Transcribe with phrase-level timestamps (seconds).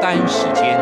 [0.00, 0.78] 单时间，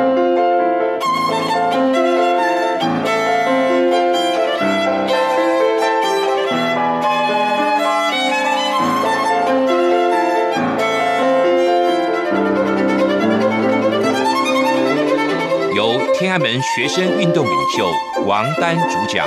[15.74, 17.90] 由天安门学生运动领袖
[18.26, 19.26] 王丹主讲。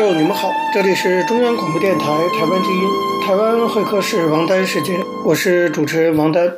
[0.00, 2.88] 众你们好，这里是中央广播电台台湾之音，
[3.22, 4.96] 台湾会客室王丹时间，
[5.26, 6.50] 我是主持人王丹。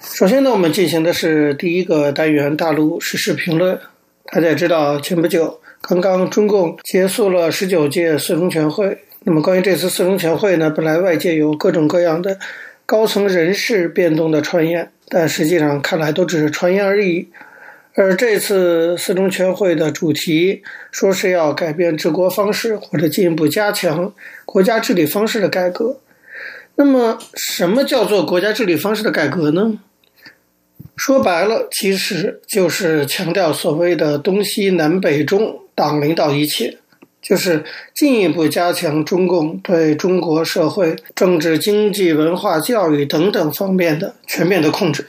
[0.00, 3.78] 首先呢，我们进行的是第一个单元大陆时事评论。
[4.32, 8.96] 大家也知道，前不久刚刚中共结束了十九届四中全会。
[9.24, 12.38] 那么关于这次四中全会呢，本来外界有各种各样的
[12.86, 17.28] 高层人事变动的传言，但实际上看来都只是传言而已。
[18.00, 25.98] 而这次四中全会的主题说是要改变治国方式，或者进一步加强国家治理方式的改革。
[26.76, 29.80] 那么，什么叫做国家治理方式的改革呢？
[30.96, 36.78] 说白了，其实就是强调所谓的东西南北中党领导一切，
[37.20, 37.64] 就是
[37.96, 45.08] 进一步加强中共对中国社会、政治、经济、文化、教育等等方面的全面的控制。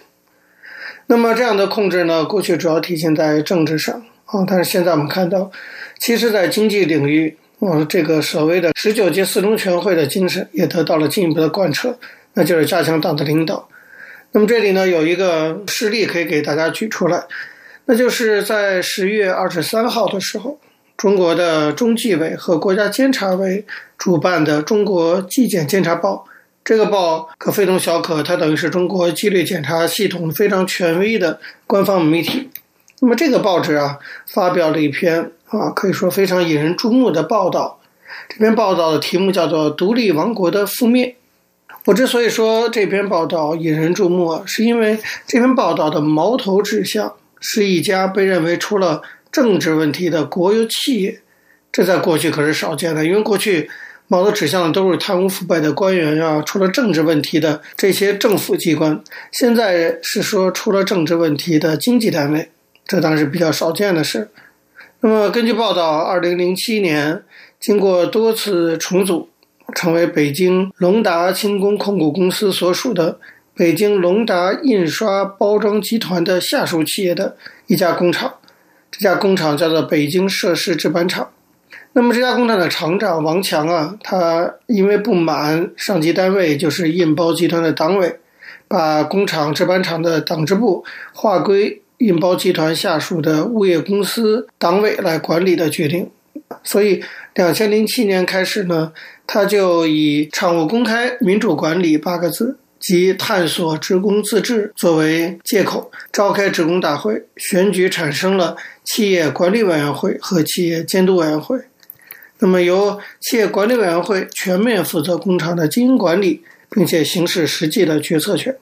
[1.12, 5.52] 那么这样的控制呢，过去主要体现在政治上啊，但是现在我们看到，
[6.00, 11.98] 其实，在经济领域，啊，这个所谓的十九届四中全会的精神也得到了进一步的贯彻，
[12.36, 13.68] 那就是加强党的领导。
[14.34, 17.24] 那么这里呢，有一个事例可以给大家举出来，
[17.86, 20.60] 那就是在十月二十三号的时候，
[20.96, 23.66] 中国的中纪委和国家监察委
[23.98, 26.26] 主办的《中国纪检监察报》。
[26.64, 32.48] 这个报可非同小可，它等于是中国纪律检查系统非常权威的官方媒体。
[33.00, 33.98] 那么这个报纸啊，
[34.28, 37.80] 发表了一篇啊，可以说非常引人注目的报道。
[38.28, 41.16] 这篇报道的题目叫做《独立王国的覆灭》。
[41.86, 49.02] 我之所以说这篇报道引人注目啊，是因为这篇报道的矛头指向是一家被认为出了
[49.32, 51.22] 政治问题的国有企业。
[51.72, 53.72] 这在过去可是少见的，因为过去。
[54.12, 59.00] 矛头指向的都是贪污腐败的官员啊，出了政治问题的这些政府机关。
[59.32, 62.50] 现在是说出了政治问题的经济单位，
[62.88, 64.30] 这当然是比较少见的事。
[65.02, 67.24] 那么根据报道，二零零七年
[67.60, 69.30] 经过多次重组，
[69.76, 73.20] 成为北京隆达轻工控股公司所属的
[73.56, 77.38] 北京隆达印刷包装集团的下属企业的
[77.68, 78.34] 一家工厂，
[78.90, 81.30] 这家工厂叫做北京涉氏制板厂。
[81.94, 88.20] 那么这家工厂的厂长王强啊，他因为不满上级单位就是印包集团的党委，
[88.68, 96.10] 把工厂制板厂的党支部划归印包集团下属的物业公司党委来管理的决定，
[96.64, 98.94] 所以两千零七年开始呢，
[99.26, 108.56] 他就以厂务公开、民主管理八个字及探索职工自治作为借口，召开职工大会，选举产生了
[108.86, 111.60] 企业管理委员会和企业监督委员会。
[112.42, 118.56] 那么，由企业管理委员会全面负责工厂的经营管理，并且行使实际的决策权。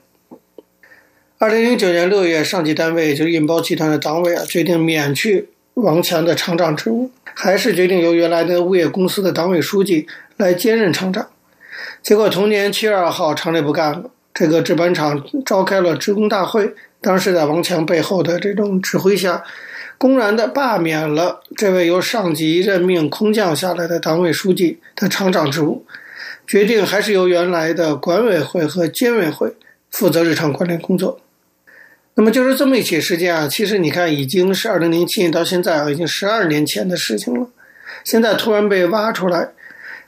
[1.37, 11.27] 二零零九年六月，上级单位就是印包集团的党委啊，决定免去王强的厂长职务，还是决定由原来的物业公司的党委书记来兼任厂长。
[12.01, 19.43] 结果同年七月二号，厂里不干了，这个制板厂召开了职工大会，当时在王强背后的这种指挥下。
[19.97, 25.85] 公然的罢免了这位由上级任命空降下来的党委书记的厂长职务，
[26.45, 29.55] 决定还是由原来的管委会和监委会
[29.89, 31.19] 负责日常管理工作。
[32.13, 37.47] 那么就是这么一起事件啊，其实你看已经是二零零七年到现在啊，已经十二年前的事情了。
[38.03, 39.49] 现在突然被挖出来，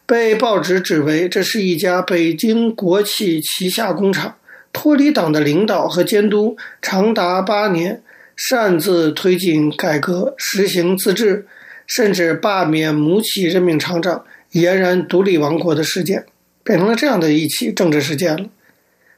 [0.06, 4.36] 被报纸指为这是一家北京国企旗下工厂，
[4.72, 8.04] 脱离党的领导和监督长达八年。
[8.42, 11.46] 擅自推进改革，实行自治，
[11.86, 16.26] 甚至罢免母企任命厂长，俨然独立王国的事件，
[16.64, 18.46] 变成了这样的一起政治事件了。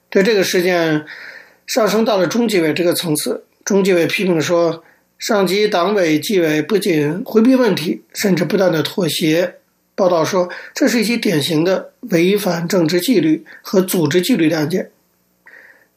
[0.09, 1.05] 对这个事件
[1.67, 4.83] 上升到了中纪委这个层次，中纪委批评说，
[5.19, 9.57] 上级党委纪委不仅回避问题，甚至不断的妥协。
[9.93, 14.89] 报道说，这是一起典型的违反政治纪律和组织纪律的案件。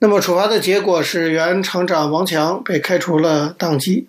[0.05, 4.07] 那么处罚的结果是，原厂长王强被开除了党籍，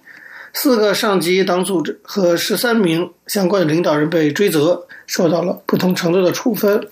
[0.52, 6.86] 四个上级党组织和十三名相关的领导人被追责，受到了不同程度的处分，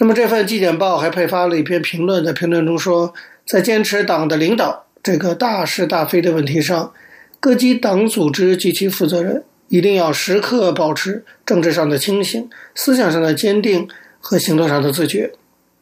[0.00, 3.14] 那么这份纪检报还配发了一篇评论，在评论中说，
[3.46, 6.92] 在坚持党的领导这个大是大非的问题上，
[7.40, 13.88] 各级党组织及其负责人一定要时刻保持政治上的清醒、思想上的坚定
[14.20, 15.32] 和行动上的自觉。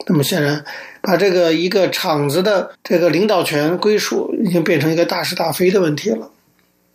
[0.07, 0.65] 那么显然，
[1.03, 6.31] 把这个一个厂子的这个领导权归属，已经变成一个大是大非的问题了。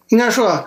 [0.10, 0.66] 应该说啊，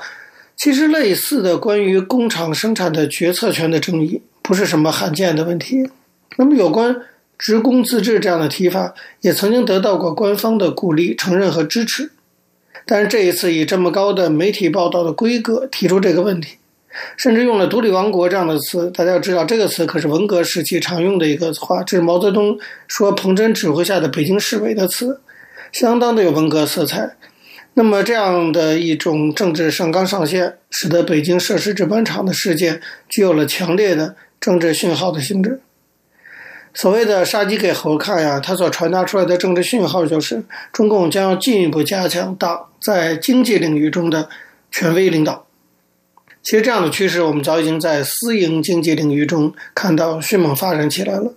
[0.57, 5.89] 其实类似的关于工厂生产的决策权的争议，不是什么罕见的问题。
[6.37, 7.03] 那么有关
[7.39, 12.11] 职工自治这样的提法，也曾经得到过官方的鼓励、承认和支持。
[12.85, 16.57] 但是这一次以这么高的媒体报道的规格提出这个问题。
[17.17, 25.21] 甚至用了“独立王国”这样的词，大家要知道，这个词可是文革时期常用的一个话，这是毛泽东说彭真指挥下的北京市委的词，
[25.73, 27.17] 相当的有文革色彩。
[27.75, 35.61] 那么这样的一种政治上纲上线，使得北京设施制板厂的事件具有了强烈的政治讯号的性质。
[36.75, 40.43] 所谓的“杀鸡给猴看”呀，它所传达出来的政治讯号就是，
[40.73, 44.29] 中共将要进一步加强党在经济领域中的
[44.71, 45.48] 权威领导。
[46.49, 51.35] 其实这样的趋势，我们早已经在私营经济领域中看到迅猛发展起来了。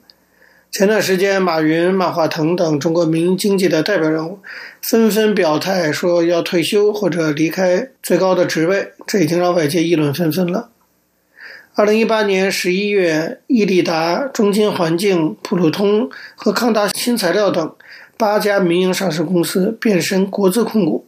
[0.71, 4.39] 前段时间，马云、马化腾等中国民营经济的代表人物
[4.81, 10.69] 纷纷表态说要退休或者离开最高的职位，这已经让外界议论纷纷了。
[11.75, 17.75] 二零一八年十一月，易利达、中金环境、普路通和康达新材料等
[18.15, 21.05] 八家民营上市公司变身国资控股。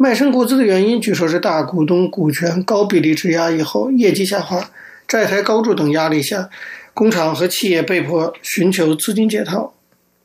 [0.00, 4.70] 卖身国资的原因，据说是大股东股权高比例质押以后，业绩下滑、
[5.08, 6.48] 债台高筑等压力下，
[6.94, 9.74] 工厂和企业被迫寻求资金解套。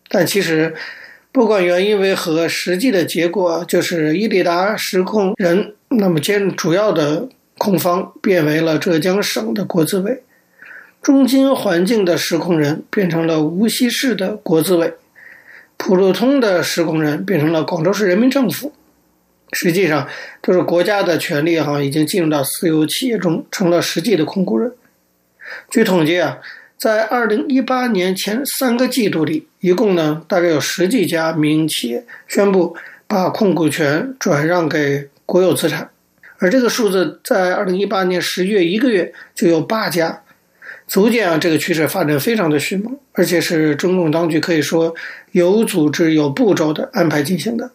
[0.10, 0.76] 但其实，
[1.32, 7.28] 不管原因为何，实际的结果就是伊利达实控人，那么兼主要的
[7.58, 10.22] 控方变为了浙江省的国资委，
[11.02, 14.94] 中金环境的实控人变成了无锡市的国资委，
[15.78, 18.72] 普路通的实控人变成了广州市人民政府。
[19.54, 20.06] 实际上，
[20.42, 24.72] 就是国家的权力哈，已经进入到私有企业中，成了实际的控股人。
[25.70, 26.40] 据统计啊，
[26.78, 32.76] 在二零一八年前三个季度里，一共呢大概有十几家民营企业宣布
[33.08, 35.90] 把控股权转让给国有资产，
[36.40, 40.24] 而这个数字在二零一八年十月一个月就有八家，
[40.88, 44.96] 足见啊这个趋势发展非常的迅猛，而且是中共当局可以说
[45.32, 47.72] 有组织、有步骤的安排进行的。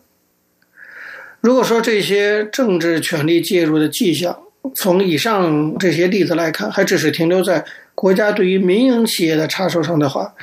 [1.41, 4.37] 如果说这些政治权力介入的迹象，
[4.75, 7.65] 从以上这些例子来看，还只是停留在
[7.95, 10.35] 国家对于民营企业的插手上的话，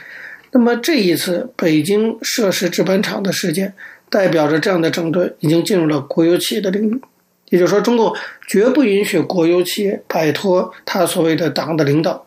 [0.51, 3.73] 那么这一次北京涉事制板厂的事件，
[4.09, 7.01] 代表着这样的整顿已经进入了国有企业的领域。
[7.49, 8.15] 也就是说，中共
[8.47, 12.25] 绝不允许国有企业摆脱他所谓的党的领导。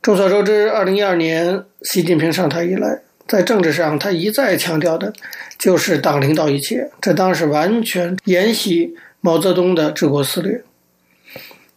[0.00, 5.12] 众所周知，二零一二年习近平上台以来，在政治上，他一再强调的，
[5.58, 6.88] 就是党领导一切。
[7.00, 10.62] 这当然是完全沿袭毛泽东的治国思虑。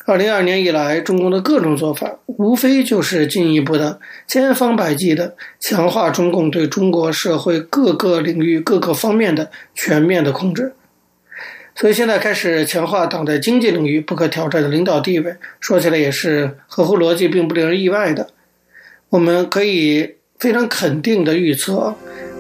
[0.06, 10.74] 二零二二年以来，中共的各种做法，无非就是进一步的、千方百计的强化中共对中国社会各个领域、各个方面的全面的控制。
[11.76, 18.30] 所以现在开始强化党在经济领域不可挑战的领导地位，说起来也是合乎逻辑，并不令人意外的。
[19.10, 20.19] 我们可以。
[20.40, 21.94] 非常肯定的预测，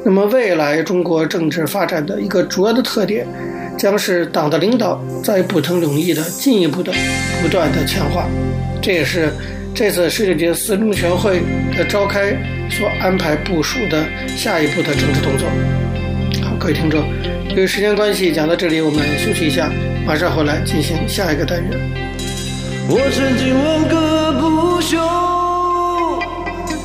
[0.05, 3.27] 那么未来中国政治发展的一个主要的特点，
[3.77, 6.93] 将是党的领导在不同领域的进一步的
[7.41, 8.25] 不断的强化。
[8.81, 9.33] 这也是
[9.75, 11.41] 这次十九届四中全会
[11.77, 12.31] 的召开
[12.71, 15.45] 所安排部署的下一步的政治动作。
[16.41, 17.03] 好，各位听众，
[17.49, 19.69] 由于时间关系，讲到这里，我们休息一下，
[20.07, 21.71] 马上回来进行下一个单元。
[22.87, 25.28] 我曾经问个不休。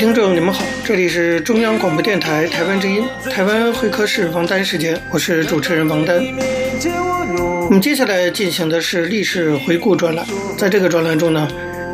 [0.00, 6.24] 听众，你们好，这里是中央广播电台台湾之音，台湾会客室王丹时间，我是主持人王丹。
[7.66, 10.26] 我们接下来进行的是历史回顾专栏，
[10.56, 11.46] 在这个专栏中呢，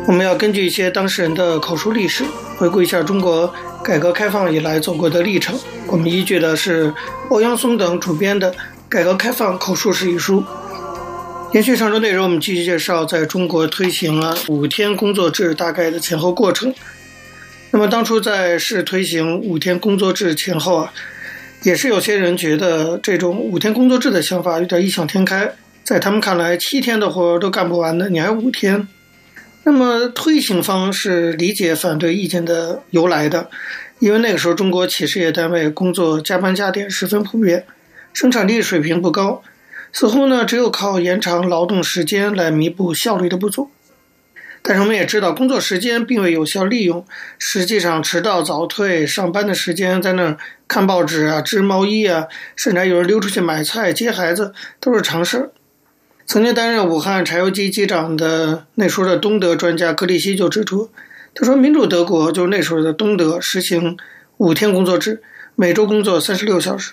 [0.07, 2.23] 我们要根据一些当事人的口述历史，
[2.55, 5.59] 回顾一下中国改革开放以来走过的历程。
[5.87, 6.93] 我们依据的是
[7.27, 8.49] 欧阳松等主编的
[8.87, 10.41] 《改革开放口述史》一书。
[11.51, 16.73] 延续上周内容，我们继续介绍在中国推行了五天工作制大概的前后过程。
[17.71, 20.93] 那么当初在试推行五天工作制前后啊，
[21.63, 25.51] 也是有些人觉得这种五天工作制的想法有点异想天开，
[25.83, 28.87] 在他们看来，七天的活都干不完的，你还五天？
[29.63, 33.49] 那么推行方是理解反对意见的由来的，
[33.99, 37.65] 因为那个时候中国企事业单位工作加班加点十分普遍，
[38.13, 39.43] 生产力水平不高。
[39.91, 43.69] 似乎呢，只有靠延长劳动时间来弥补效率的不足。
[44.67, 47.05] 但是我们也知道，工作时间并未有效利用，
[47.39, 55.51] 实际上迟到早退、上班的时间在那儿看报纸啊、织毛衣啊，甚至还有人溜出去买菜、接孩子，都是常事儿。
[56.25, 60.89] 曾经担任武汉柴油机机长的那时候的东德专家格里希就指出，
[61.33, 63.95] 他说，民主德国就是那时候的东德实行
[64.35, 65.21] 五天工作制，
[65.55, 66.91] 每周工作三十六小时。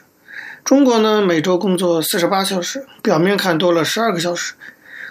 [0.64, 4.54] 中国呢，每周工作四十八小时，表面看多了十二个小时，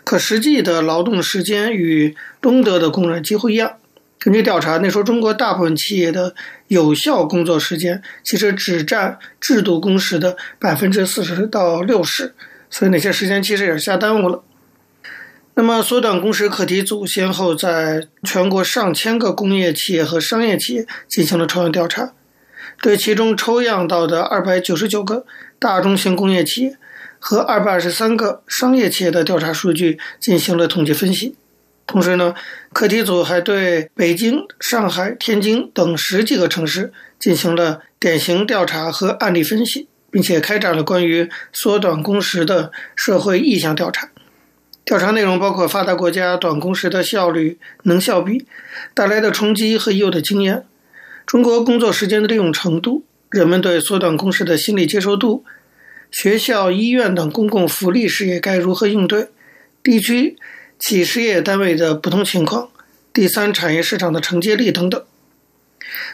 [0.05, 3.77] 可实际的劳动时间与东德的工人几乎一样。
[4.19, 6.35] 根据调查，那时候中国大部分企业的
[6.67, 12.33] 有效工作时间其实只占制度工时的百分之四十到六十，
[12.69, 14.43] 所以那些时间其实也是瞎耽误了。
[15.55, 22.13] 那么，缩短工时课题组先后在全国上千个工业企业和商业企业进行了抽样调查。
[22.81, 25.25] 对其中抽样到的二百九十九个
[25.59, 26.77] 大中型工业企业
[27.19, 31.35] 和二百二十三个商业企业的调查数据进行了统计分析，
[31.85, 32.33] 同时呢，
[32.71, 44.09] 课题组还对北京、上海、天津等十几个城市进行了典型调查和案例分析，并且开展了关于缩短工时的社会意向调查。
[44.85, 48.45] 调查内容包括发达国家短工时的效率、能效比
[48.93, 50.65] 带来的冲击和已有的经验。
[51.25, 55.45] 中国工作时间的利用程度，人们对缩短工时的心理接受度，
[56.11, 59.29] 学校、医院等公共福利事业该如何应对，
[59.81, 60.37] 地区
[60.85, 62.67] 企事业单位的不同情况，
[63.13, 65.01] 第三产业市场的承接力等等。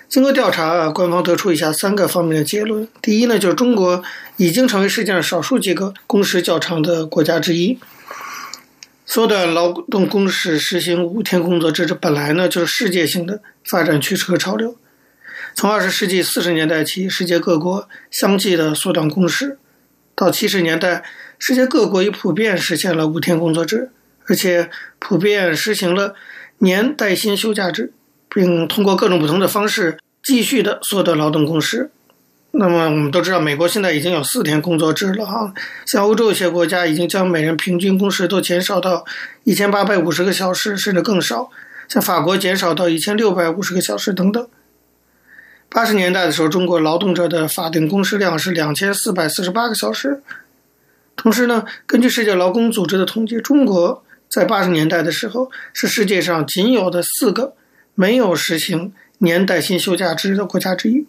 [0.07, 4.03] 经过调查啊，官方得出以下三个方面的结论：第一呢，就是中国
[4.37, 7.79] 已经成为世界上少数几个工时较长的国家之一。
[9.07, 14.77] 缩短劳动工时，实行五天工作制，这本来呢就是世界性的发展趋势和潮流。
[15.55, 19.57] 从二十世纪四十年代起，世界各国相继的缩短工时，
[20.13, 21.03] 到七十年代，
[21.39, 23.89] 世界各国已普遍实现了五天工作制，
[24.29, 24.69] 而且
[24.99, 26.13] 普遍实行了
[26.59, 27.91] 年带薪休假制，
[28.29, 31.89] 并通过各种不同的方式继续的缩短劳动工时。
[32.51, 35.53] 那么我们都知道，美国现在已经有四天工作制了哈，
[35.85, 39.05] 像欧洲一些国家已经将每人平均工时都减少到
[39.43, 41.49] 一千八百五十个小时，甚至更少，
[41.87, 44.47] 像法国减少到一千六百五十个小时等等。
[45.69, 50.21] 八十年代的时候，中国劳动者的法定工时量是两千四百四十八个小时。
[51.15, 57.55] 同时呢，根据世界劳工组织的统计，中国在八十年代的时候是世界上仅有的四个
[57.95, 61.05] 没有实行年带薪休假制的国家之一。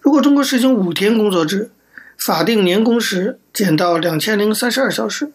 [0.00, 1.70] 如果中国实行五天工作制，
[2.18, 5.32] 法定年工时减到两千零三十二小时，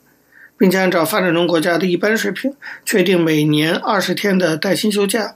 [0.58, 5.36] 并且按照发展中国家的一般水平确定每年二十天的带薪休假，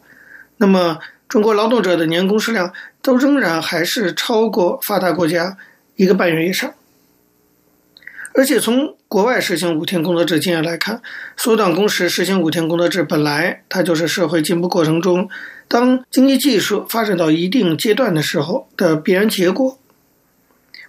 [0.57, 0.99] 那么。
[1.29, 5.57] 中国劳动者的年工时量都仍然还是超过发达国家
[5.95, 6.71] 一个半月以上，
[8.35, 10.99] 而且从国外实行五天工作制经验来看，
[11.37, 15.29] 缩短工时实行五天工作制本来它就是社会进步过程中，
[15.67, 19.77] 当经济技术发展到一定阶段的时候的必然结果。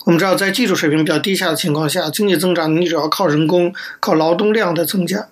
[0.07, 5.29] 我们知道，在技术水平比较低下的情况下，经济增长你主要靠人工、靠劳动量的增加。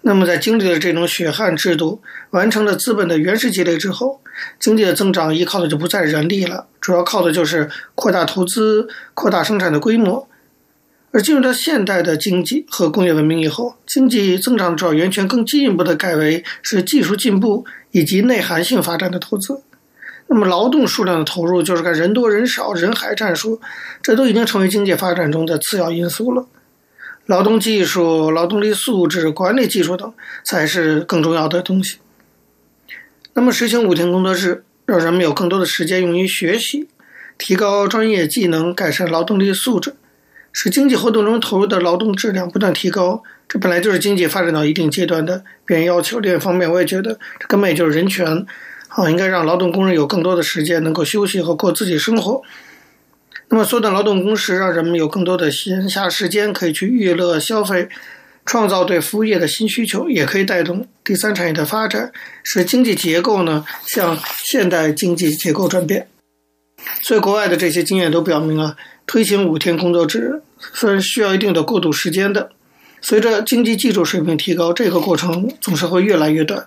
[0.00, 4.22] 那么，在经历了这种血汗制度，完成了资本的原始积累之后，
[4.58, 10.26] 经济的增长依靠的就不再人力了，主要靠的就是扩大投资、扩大生产的规模。
[11.12, 19.62] 而进入到现代的经济和工业文明以后，经济增长的主要源泉更进一步的改为是技术进步以及内涵性发展的投资。
[20.28, 23.60] 那么，劳动数量的投入就是看人多人少、人海战术，
[24.00, 26.46] 这都已经成为经济发展中的次要因素了。
[27.26, 31.98] 劳动技术、劳动力素质、管理技术等才是更重要的东西。
[33.34, 36.88] 那么，实行五天工作制，让人们有更多的时间用于学习，
[37.36, 39.94] 提高专业技能，改善劳动力素质，
[40.52, 43.22] 使经济活动中投入的劳动质量不断提高。
[43.48, 46.20] 这本来就是经济发展到一定阶段的必然要求。
[46.20, 48.46] 另一方面，我也觉得这根本也就是人权
[48.88, 52.42] 啊，应该让劳动工人有更多的时间能够休息和过自己生活。
[53.48, 57.88] 那么缩短劳动工时，让人们有更多的闲暇时间可以去娱乐消费，
[58.46, 62.10] 创造对服务业的新需求，也可以带动第三产业的发展，
[62.42, 64.18] 使经济结构呢向
[64.50, 66.08] 现代经济结构转变。
[67.02, 72.50] 所以，国外的这些经验都表明啊，推行五天工作制虽然需要一定的过渡时间的，
[73.00, 76.66] 随着经济技术水平提高，这个过程总是会越来越短。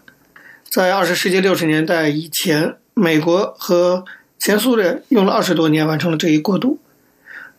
[0.70, 4.04] 在二十世纪六十年代以前，美国和
[4.38, 6.78] 前苏联用了二十多年完成了这一过渡；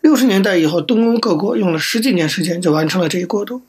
[0.02, 3.62] 六十年代以后，东欧各国用了十几年时间就完成了这一过渡。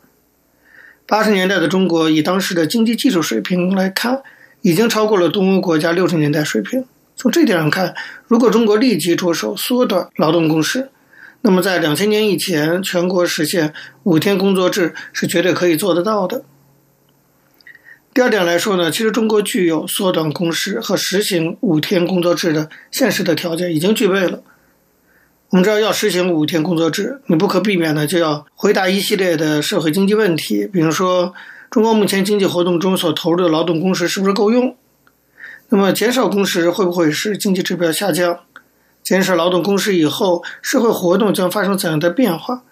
[1.05, 4.21] 八十年代的中国，以当时的经济技术水平来看，
[4.61, 6.83] 已经超过了东欧国家六十年代水平。
[7.17, 7.95] 从这点上看，
[8.27, 10.91] 如果中国立即着手缩短劳动工时，
[11.41, 16.43] 那么在两千年以前，全国实现五天工作制是绝对可以做得到的。
[18.13, 24.41] 第二点来说呢，其实中国具有缩短工时和实行五天工作制的现实的条件已经具备了。
[25.49, 31.33] 我们知道，要实行五天工作制，你不可避免的就要回答一系列的社会经济问题，比如说
[31.71, 34.75] 中国目前经济活动中所投入的劳动工时是不是够用？
[35.69, 38.39] 那么减少工时会不会使经济指标下降？
[39.03, 42.63] 减少劳动工时以后，社会活动将发生怎样的变化？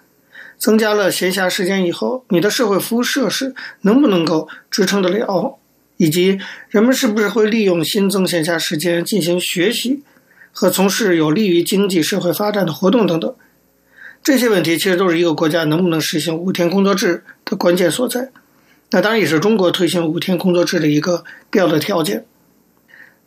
[0.58, 5.58] 增加了闲暇时间以后，你的社会服务设施能不能够支撑得了？
[5.98, 6.38] 以及
[6.68, 10.02] 人们是不是会利用新增闲暇时间进行学习
[10.52, 13.34] 和从事有利于经济社会发展的活动等等？
[14.22, 18.30] 这些问题其实都是一个国家能不能实行五天工作制的关键所在。
[18.90, 22.24] 那当然也是中国推行五天工作制的一个必要的条件。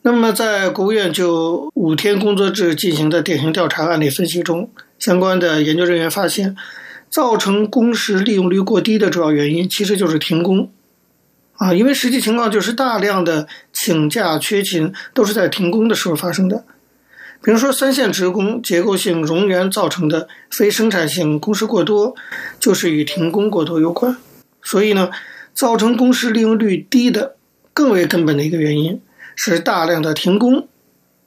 [0.01, 6.55] 那么，在国务院就五天工作制进行的典型调查案例分析中，相关的研究人员发现。
[7.11, 10.71] 造成工时利用率过低的主要原因，其实就是停工，
[11.53, 16.63] 啊，因为实际情况就是大量的请假缺勤都是在停工的时候发生的。
[17.41, 22.13] 比如说，三线职工结构性冗员造成的非生产性工时过多，
[22.59, 24.15] 就是与停工过多有关。
[24.61, 25.09] 所以呢，
[25.55, 27.37] 造成工时利用率低的
[27.73, 29.01] 更为根本的一个原因
[29.39, 30.67] 是大量的停工，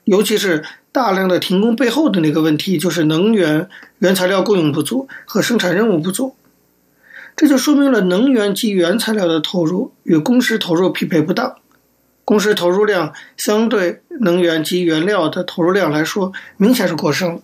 [0.05, 0.63] 尤其是。
[0.95, 3.67] 大量的停工背后的那个问题，就是能源
[4.01, 6.37] 原材料供应不足和生产任务不足，
[7.35, 11.57] 这就说明了能源及原材料的投入与工时投入匹配不当，
[12.27, 17.41] 工时投入量相对能源及原料的投入量来说，明显是过剩。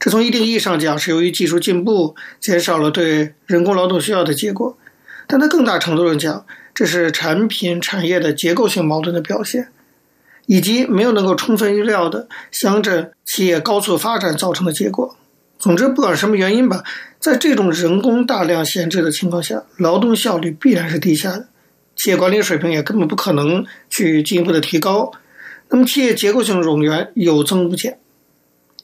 [0.00, 4.76] 这从一定意义上讲是由于技术进步减少了对人工劳动需要的结果，
[5.28, 9.68] 但在更大程度上讲，这是产品产业的结构性矛盾的表现。
[10.46, 15.16] 以及没有能够充分预料的乡镇企业高速发展造成的结果。
[15.58, 16.82] 总之，不管什么原因吧，
[17.18, 21.48] 在这种人工大量闲置的情况下，劳动效率必然是低下的，
[21.96, 25.10] 企业管理水平也根本不可能去进一步的提高。
[25.70, 27.98] 那么，企业结构性冗员有增无减。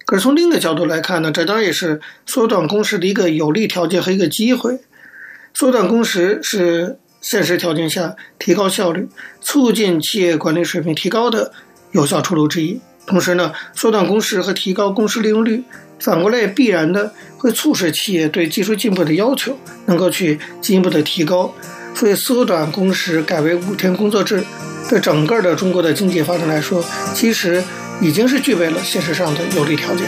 [0.07, 4.81] 可是从另一个角度来看呢，这当然也是缩短工时的一个有利条件和一个机会。
[5.53, 6.99] 缩短工时是。
[7.20, 9.09] 现实条件下提高效率、
[9.40, 11.52] 促进企业管理水平提高的
[11.92, 12.80] 有效出路之一。
[13.06, 15.64] 同时呢，缩短工时和提高工时利用率，
[15.98, 21.52] 反过来必然的会促使企业对技术进步的要求能够去进一步的提高。
[21.94, 24.44] 所以，缩短工时改为五天工作制，
[24.88, 27.62] 对整个的中国的经济发展来说，其实
[28.00, 30.06] 已经是具备了现实上的有利条件。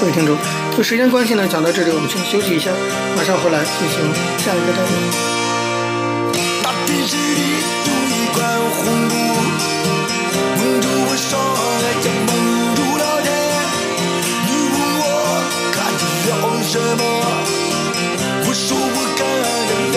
[0.00, 0.36] 各位听众，
[0.76, 2.72] 就时间关系呢，讲到这里，我们先休息一下，
[3.16, 4.00] 马上回来进行
[4.38, 5.41] 下一个单元。
[6.92, 7.40] 电视里
[7.86, 8.44] 有一块
[8.76, 9.14] 红布，
[10.58, 11.32] 蒙住我双
[11.80, 12.30] 眼，也蒙
[12.76, 13.26] 住了天。
[14.46, 15.02] 你问我
[15.72, 16.04] 看见
[16.36, 17.02] 了什么？
[18.44, 19.20] 我说我看
[19.68, 19.72] 见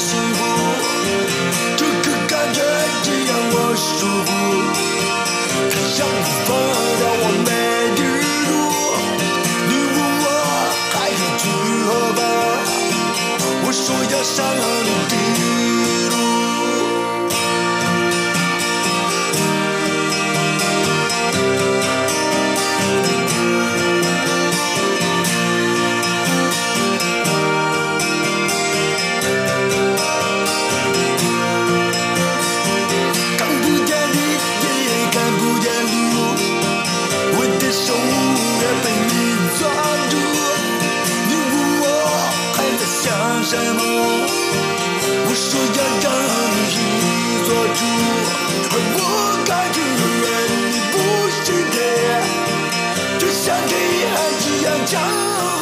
[0.00, 0.40] 幸福，
[1.76, 2.58] 这个感觉
[3.02, 3.92] 只让我舒
[4.24, 4.30] 服。
[5.68, 6.00] 太阳
[6.46, 6.48] 放
[6.96, 7.46] 掉我没
[7.94, 8.00] 地
[8.48, 8.50] 路，
[9.68, 9.70] 你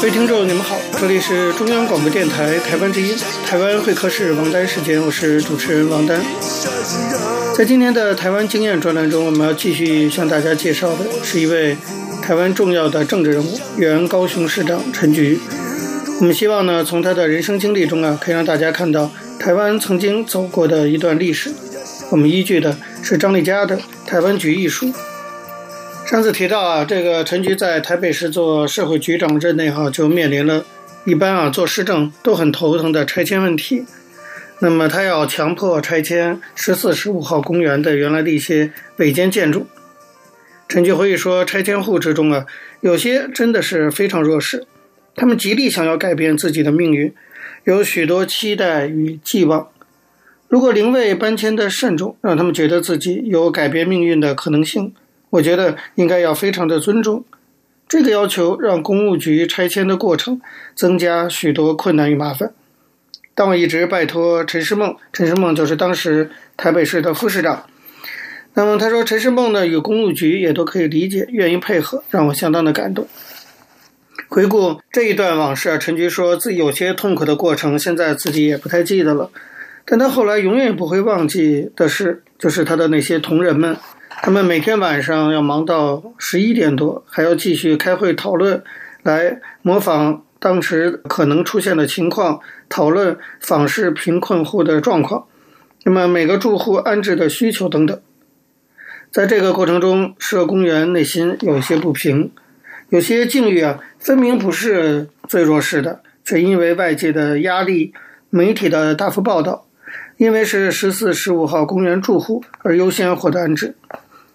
[0.00, 3.14] 各位听众，你们好，这里是中央广播电台台湾之音，
[3.46, 6.18] 台湾会客室王丹时间，我是主持人王丹。
[7.54, 11.76] 在今天的台湾经验专栏中，我们要继续向大家介绍的是一位
[12.22, 15.38] 台湾重要的政治人物——原高雄市长陈菊。
[16.20, 21.50] 我们希望呢，从他的人生经历中啊，可以让大家看到台湾曾经走过的一段历史。
[22.10, 24.92] 我们依据的是张丽佳的《台湾局》一书。
[26.04, 30.66] 上次提到啊，这个陈菊在台北市做社会局长任内哈，就面临了
[31.06, 33.86] 一般啊做市政都很头疼的拆迁问题。
[34.58, 39.66] 那么他要强迫拆迁十四、十五号公园的原来的一些违建建筑。
[40.68, 42.44] 陈菊回忆说，拆迁户之中啊，
[42.82, 44.66] 有些真的是非常弱势，
[45.16, 47.14] 他们极力想要改变自己的命运，
[47.64, 49.68] 有许多期待与寄望。
[50.48, 54.92] 如果临位搬迁的慎重，让他们觉得自己有改变命运的可能性，
[55.30, 57.24] 我觉得应该要非常的尊重。
[57.88, 60.40] 这个要求让公务局拆迁的过程
[60.74, 62.52] 增加许多困难与麻烦。
[63.34, 67.66] 但我一直拜托陈世孟，陈世孟就是当时台北市的副市长。
[68.54, 73.06] 那么他说，陈世孟呢与公务局也都可以理解，愿意配合，让我相当的感动。
[74.30, 79.28] 回顾这一段往事，陈菊说自己有些痛苦的过程，现在自己也不太记得了。
[79.84, 83.76] 但他后来永远不会忘记的是，就是他的那些同仁们，
[84.08, 88.62] 他们每天晚上要忙到十一点多，还要继续开会讨论，
[89.02, 90.22] 来模仿。
[90.38, 92.40] 当时可能出现的情况，
[92.70, 95.26] 讨论访视贫困户的状况，
[95.82, 98.00] 那么每个住户安置的需求等等。
[99.10, 102.30] 在这个过程中，社工员内心有一些不平，
[102.90, 107.94] 有些境遇啊，分明不是最弱势的，却因为外界的压力、
[108.30, 109.64] 媒体的大幅报道，
[110.16, 113.76] 因为是十四、十五号公园住户而优先获得安置。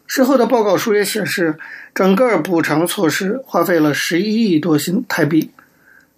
[0.08, 1.58] 事后的报告书也显示，
[1.94, 5.52] 整个补偿措施花费了十一亿多新台币。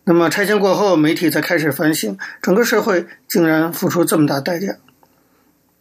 [0.03, 4.75] 那么拆迁过后，媒体才开始反省，整个社会竟然付出这么大代价。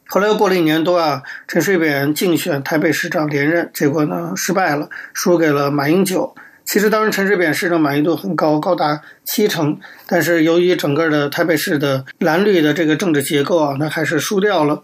[0.07, 6.35] 后来又过了一年多啊，陈水扁竞选台北市长连任，结果呢失败了，输给了马英九。
[6.67, 14.83] 其实当时陈水扁市长满意度很高，高达七成，但是由于整个的台北市的蓝绿的这个政治结构啊，那还是输掉了。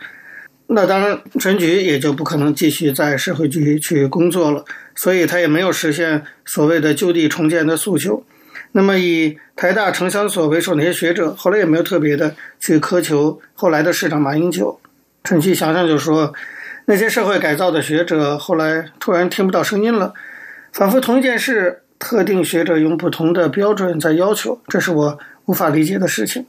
[0.69, 4.65] 那当然，陈菊也就不可能继续在社会局去工作了，
[4.95, 8.25] 所以他也没有实现所谓的就地重建的诉求。
[8.71, 14.81] 那么，以台大城乡所为首那些学者，后来也没有特别的去苛求后来的市长马英九。
[15.25, 16.33] 陈菊想想就说，
[16.87, 20.15] 那些社会改造的学者后来突然听不到声音了，
[20.73, 26.47] 仿佛同一件事，特定学者用不同的标准在要求，这是我无法理解的事情。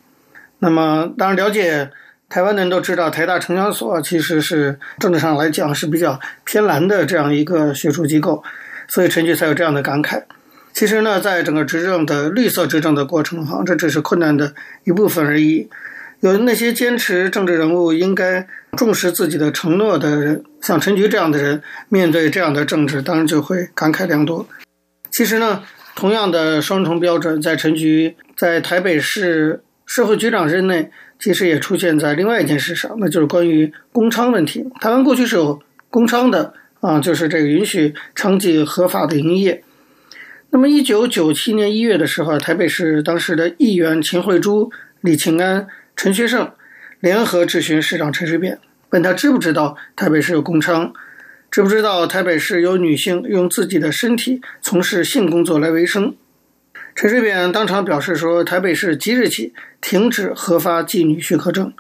[0.60, 1.92] 那么，当然了解
[2.30, 8.42] 台湾的人都知道，台大城乡所其实是政治上来讲是比较偏蓝的这样一个学术机构，
[8.88, 10.24] 所以陈局才有这样的感慨。
[10.72, 14.54] 其实呢，在整个执政的绿色执政的过程哈，这只是困难的
[14.86, 15.70] 一部分而已。
[16.22, 24.48] 有那些坚持政治人物应该重视自己的承诺的人，像陈菊这样的人，面对这样的政治，当然就会感慨良多。
[25.12, 25.64] 其实呢，
[25.96, 34.66] 同样的双重标准，在陈菊在台北市社会局长任内，其实也出现在另外一件事上，那就是关于公娼问题。
[34.82, 39.64] 台湾过去是有公娼的啊，就是这个允许娼妓合法的营业。
[40.50, 46.52] 那么，一九九七年一月的时候，台北市当时的议员秦慧珠、李庆安、陈学圣
[47.04, 48.60] 联合质询市长陈水扁，
[48.92, 50.94] 问他知不知道台北市有公娼，
[51.52, 56.16] 知不知道台北市有女性用自己的身体从事性工作来维生。
[56.96, 61.74] 陈水扁当场表示说，台北市即日起停止核发妓女许可证，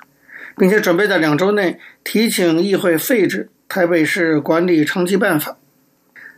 [0.57, 5.55] 并且准备在两周内提请议会废止台北市管理娼妓办法。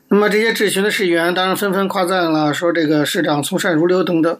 [0.10, 4.40] 那么这些质询的市议员当然纷纷夸赞了，说这个市长从善如流等等。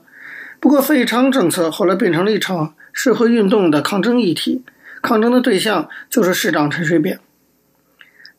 [0.60, 4.64] 不过废娼政策后来变成了一场社会运动的抗争议题，
[5.04, 7.20] 抗争的对象就是市长陈水扁。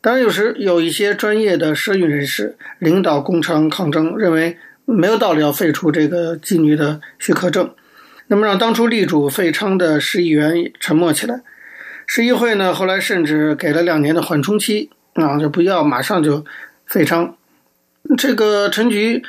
[0.01, 7.73] 当然，有时有一些专业的社运人士领导公娼抗争，认为没有道理要废除这个妓女的许可证，
[8.27, 11.41] 那么让当初力主废娼的市议员沉默起来。
[12.05, 16.43] 市议会呢，后来甚至给了两年的缓冲期，啊，就不要马上就。
[16.89, 17.33] 废娼，
[18.17, 19.21] 这个陈局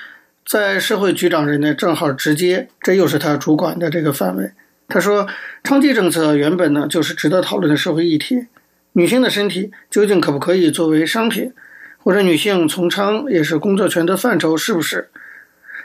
[0.47, 4.53] 在社会局长任内正好直接，这又是他主管的这个范围。
[4.89, 5.29] 他说，
[5.63, 8.47] 娼妓政策原本呢就是值得讨论的社会议题，
[8.95, 11.53] 女性的身体究竟可不可以作为商品，
[11.99, 15.11] 或者女性从娼也是工作权的范畴，是不是？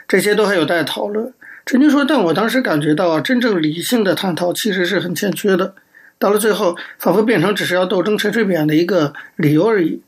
[0.08, 1.32] 这些都还有待讨论。
[1.66, 5.74] 陈军说，但我当时感觉到，真正理性的探讨其实是很欠缺的，
[6.18, 10.02] 到了最后，仿佛变成只是要斗争陈水扁的一个理由而已。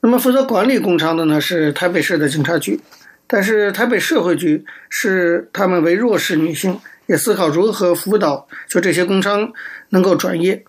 [0.00, 2.80] 那么负责管理工娼的呢是台北市的警察局，
[3.26, 9.52] 但是台北社会局视他们为弱势女性，也思考如何辅导就这些工商
[9.88, 10.64] 能够转业。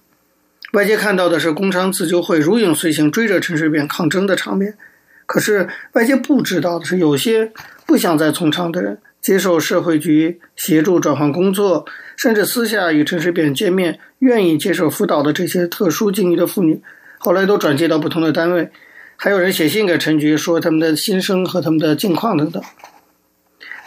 [0.73, 4.77] 外界看到的是工商自救会如影随形追着陈水扁抗争的场面，
[5.25, 7.51] 可是外界不知道的是，有些
[7.85, 16.81] 不想再从长的人，接受社会局协助转换工作，甚至私下与陈水扁见面，愿意接受辅导的这些特殊境遇的妇女，
[17.17, 18.69] 后来都转接到不同的单位，
[19.17, 22.61] 还有人写信给陈局说他们的心声和他们的境况等等。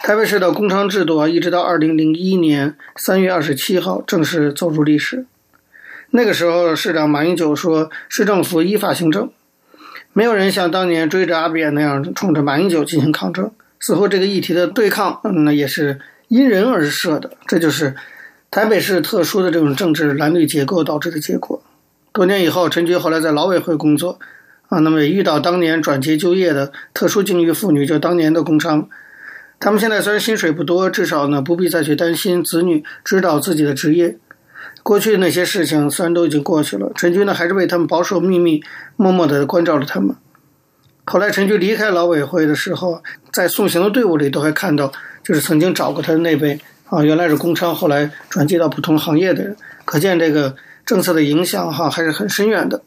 [0.05, 5.25] 台北市的工商制度啊，一直到二零零一年三月二十七号正式走入历史。
[6.09, 9.31] 那个时候，市长马英九说：“市政府依法行政，
[10.11, 13.49] 没有人像当年追着阿扁那样冲着马英九进行抗争。
[13.79, 17.31] 似乎这个议题的对抗，那也是因人而设的。
[17.47, 17.95] 这就是
[18.51, 21.63] 台北市特殊的这种政治蓝绿结构导致的结果。
[22.11, 24.19] 多年以后，陈菊后来在劳委会工作，
[24.67, 28.89] 啊，那么也遇到当年转接就业的特殊境遇妇女，就当年的工伤。
[29.63, 34.17] 他们现在虽然薪水不多，至少呢不必再去担心子女知道自己的职业。”
[34.83, 38.61] 过去那些事情虽然都已经过去了，陈军呢还是为他们保守秘密，
[38.97, 40.13] 默默地关照着他们。
[41.05, 44.91] 后来陈军离开老委会的时候，在送行的队伍里都还看到，
[45.23, 49.55] 就是曾经找过他的那位啊，原来是工商，后来转接到不同行业的人。
[49.85, 52.81] 可见这个政策的影响哈还是很深远的。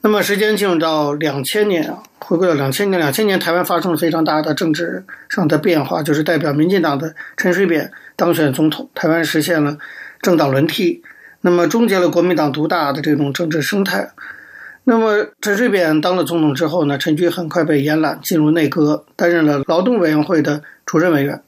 [0.00, 9.78] 那么时间进入到两千年啊，回归到两千年，两千年台湾发生了非常大的政治上的变化，就是代表民进党的陈水扁当选总统，台湾实现了。
[10.20, 11.04] 政党轮替，
[11.42, 14.10] 那么终结了国民党独大的这种政治生态。
[14.82, 21.40] 那么陈水扁当了总统之后呢，陈菊很快被延揽进入内阁，担任了劳动委员会的主任委员。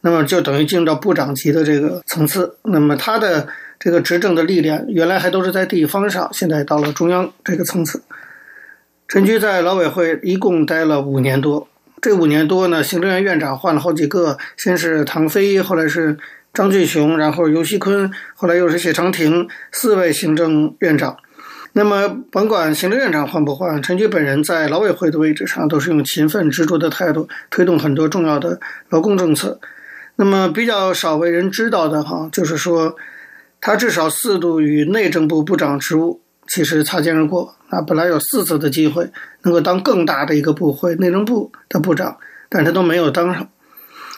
[0.00, 2.56] 那么就等于进入到部长级的这个层次。
[2.62, 8.02] 那么他的这个执政的历练，原来还都是在地方上，现在到了中央这个层次。
[9.08, 11.68] 陈菊在劳委会一共待了五年多，
[12.00, 16.16] 这五年多呢，行政院院长换了好几个，先是唐飞，后来是。
[16.54, 21.16] 张俊雄，然后游锡坤，后来又是谢长廷，四位行政院长。
[21.72, 29.58] 那么，甭管行政院长换不换，陈菊本人在劳委会的位置上，都是用勤奋执着的态度推动很多重要的劳工政策。
[30.14, 32.94] 那么，比较少为人知道的哈，就是说，
[33.66, 37.56] 他至少四度与内政部部长职务其实擦肩而过。
[37.70, 42.18] 啊，本来有四次的机会能够当更大的一个部会内政部的部长，
[42.50, 43.48] 但他都没有当上。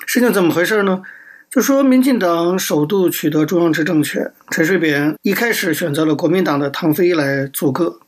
[0.05, 1.01] 事情怎么回事呢？
[1.49, 8.01] 就说民进党首度取得中央执政权，陈水扁一开始选择了国民党的唐飞来组阁。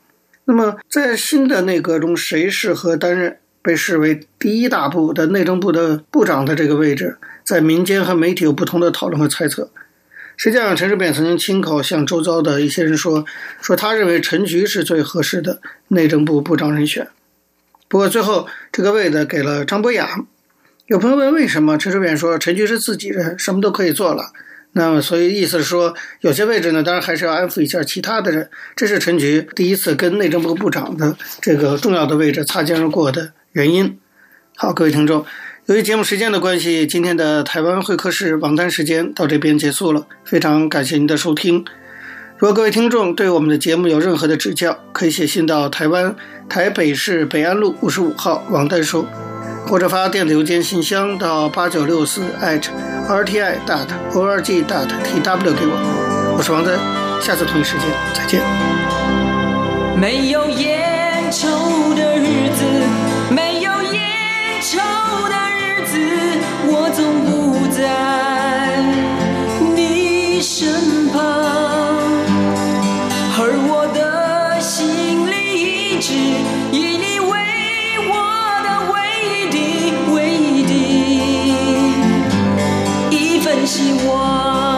[0.43, 9.71] 那么在新的内阁中，谁适合担任被视为第一大部的内政部的部长的这个位置，在民间和媒体有不同的讨论和猜测。
[10.41, 13.25] 实际上，陈水扁曾经亲口向周遭的一些人说，
[13.59, 17.09] 说他认为陈菊是最合适的内政部部长人选。
[17.89, 20.25] 不过最后这个位子给了张博雅。
[20.85, 21.77] 有朋友问为什么？
[21.77, 24.31] 陈水扁说陈菊是自己人，什么都可以做了。
[24.71, 28.49] 那么，所以意思是说，有些位置呢，当然还是要安抚一下其他的人。
[28.77, 33.99] 这是陈菊第一次跟内政部部长的这个重要的位置擦肩而过的原因。
[34.55, 35.25] 好，各位听众，
[35.69, 40.07] 由于节目时间的关系，今天的台湾会客室王丹时间到这边结束了。
[40.25, 41.63] 非常感谢您的收听。
[42.39, 46.15] 如果各位听众对我们的节目有任何的指教，可以写信到台湾
[46.49, 49.05] 台北市北安路五十五号王丹收。
[49.67, 56.79] 或者发电子邮件信箱到八九六四 @rti dot org dot tw 给我，我是王丹，
[57.21, 58.41] 下次同一时间再见。
[60.01, 60.88] 没有烟
[66.71, 67.79] 我总不在
[69.75, 71.19] 你身旁
[73.37, 73.99] 而我的
[74.61, 75.33] 心里
[75.95, 76.13] 一直
[76.71, 77.31] 以你为
[78.07, 78.13] 我
[78.63, 79.57] 的唯一的
[80.13, 80.73] 唯一的
[83.09, 84.68] 一份希望。